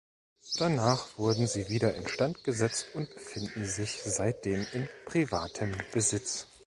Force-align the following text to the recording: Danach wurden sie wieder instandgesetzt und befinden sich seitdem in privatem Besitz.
Danach 0.57 1.15
wurden 1.19 1.45
sie 1.45 1.69
wieder 1.69 1.93
instandgesetzt 1.93 2.87
und 2.95 3.13
befinden 3.13 3.65
sich 3.67 4.01
seitdem 4.01 4.65
in 4.73 4.89
privatem 5.05 5.75
Besitz. 5.93 6.47